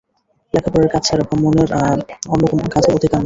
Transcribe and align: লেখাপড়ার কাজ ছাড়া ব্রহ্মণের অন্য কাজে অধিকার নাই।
লেখাপড়ার 0.53 0.91
কাজ 0.93 1.01
ছাড়া 1.07 1.23
ব্রহ্মণের 1.23 1.69
অন্য 2.33 2.43
কাজে 2.73 2.89
অধিকার 2.97 3.09
নাই। 3.11 3.19